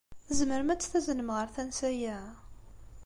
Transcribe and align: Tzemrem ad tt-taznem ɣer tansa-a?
Tzemrem 0.27 0.69
ad 0.73 0.79
tt-taznem 0.79 1.29
ɣer 1.35 1.47
tansa-a? 1.55 2.17